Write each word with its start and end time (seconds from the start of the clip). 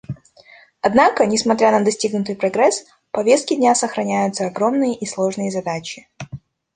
Однако, 0.81 1.27
несмотря 1.27 1.69
на 1.69 1.85
достигнутый 1.85 2.35
прогресс, 2.35 2.85
в 3.09 3.11
повестке 3.11 3.55
дня 3.55 3.75
сохраняются 3.75 4.47
огромные 4.47 4.95
и 4.97 5.05
сложные 5.05 5.51
задачи. 5.51 6.07